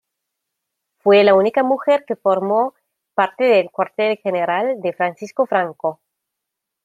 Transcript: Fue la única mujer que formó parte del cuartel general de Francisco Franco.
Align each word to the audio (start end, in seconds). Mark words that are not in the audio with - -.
Fue 0.97 1.23
la 1.23 1.35
única 1.35 1.61
mujer 1.61 2.05
que 2.07 2.15
formó 2.15 2.73
parte 3.13 3.43
del 3.43 3.69
cuartel 3.69 4.17
general 4.17 4.81
de 4.81 4.93
Francisco 4.93 5.45
Franco. 5.45 6.01